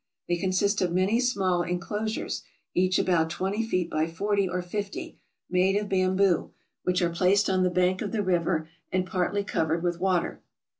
They 0.27 0.37
consist 0.37 0.81
of 0.81 0.91
many 0.91 1.19
small 1.19 1.61
inclosures, 1.61 2.41
each 2.73 2.97
about 2.97 3.29
twenty 3.29 3.61
feet 3.63 3.87
by 3.87 4.07
forty 4.07 4.49
or 4.49 4.63
fifty, 4.63 5.19
made 5.47 5.75
of 5.77 5.89
bamboo, 5.89 6.49
which 6.81 7.03
are 7.03 7.09
placed 7.11 7.47
on 7.51 7.61
the 7.61 7.69
bank 7.69 8.01
of 8.01 8.11
the 8.11 8.23
river, 8.23 8.67
and 8.91 9.05
partly 9.05 9.43
covered 9.43 9.83
with 9.83 9.99
water. 9.99 10.41